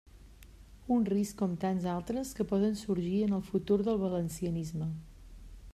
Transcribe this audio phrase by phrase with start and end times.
[0.95, 4.89] Un risc com tants altres que poden sorgir en el futur del valencianisme.